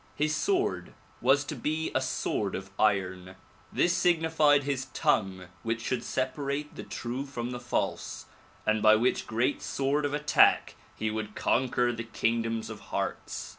His 0.15 0.35
sword 0.35 0.95
was 1.21 1.43
to 1.43 1.55
be 1.55 1.91
a 1.93 2.01
sword 2.01 2.55
of 2.55 2.71
iron. 2.79 3.35
This 3.71 3.93
signified 3.93 4.63
his 4.63 4.85
tongue 4.95 5.45
which 5.61 5.79
should 5.79 6.03
separate 6.03 6.73
the 6.75 6.81
true 6.81 7.23
from 7.23 7.51
the 7.51 7.59
false 7.59 8.25
and 8.65 8.81
by 8.81 8.95
which 8.95 9.27
great 9.27 9.61
sword 9.61 10.03
of 10.03 10.15
attack 10.15 10.73
he 10.95 11.11
would 11.11 11.35
conquer 11.35 11.93
the 11.93 12.03
kingdoms 12.03 12.71
of 12.71 12.79
hearts. 12.89 13.49